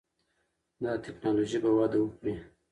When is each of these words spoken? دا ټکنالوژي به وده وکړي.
دا 0.83 0.91
ټکنالوژي 1.05 1.59
به 1.63 1.71
وده 1.77 1.97
وکړي. 2.01 2.33